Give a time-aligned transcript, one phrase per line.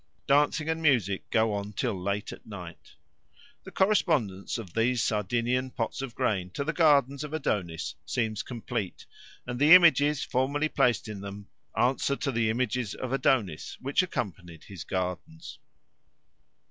[0.25, 2.95] Dancing and music go on till late at night.
[3.65, 9.05] The correspondence of these Sardinian pots of grain to the gardens of Adonis seems complete,
[9.45, 14.63] and the images formerly placed in them answer to the images of Adonis which accompanied
[14.63, 15.59] his gardens.